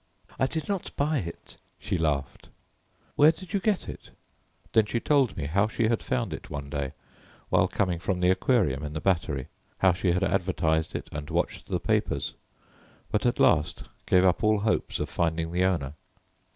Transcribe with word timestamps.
"I 0.39 0.47
did 0.47 0.67
not 0.67 0.89
buy 0.95 1.19
it," 1.19 1.57
she 1.77 1.99
laughed. 1.99 2.47
"Where 3.15 3.31
did 3.31 3.53
you 3.53 3.59
get 3.59 3.87
it?" 3.87 4.09
Then 4.73 4.87
she 4.87 4.99
told 4.99 5.37
me 5.37 5.45
how 5.45 5.67
she 5.67 5.89
had 5.89 6.01
found 6.01 6.33
it 6.33 6.49
one 6.49 6.71
day 6.71 6.93
while 7.49 7.67
coming 7.67 7.99
from 7.99 8.19
the 8.19 8.31
Aquarium 8.31 8.81
in 8.81 8.93
the 8.93 8.99
Battery, 8.99 9.47
how 9.77 9.93
she 9.93 10.11
had 10.11 10.23
advertised 10.23 10.95
it 10.95 11.07
and 11.11 11.29
watched 11.29 11.67
the 11.67 11.79
papers, 11.79 12.33
but 13.11 13.27
at 13.27 13.39
last 13.39 13.83
gave 14.07 14.25
up 14.25 14.43
all 14.43 14.61
hopes 14.61 14.99
of 14.99 15.07
finding 15.07 15.51
the 15.51 15.65
owner. 15.65 15.93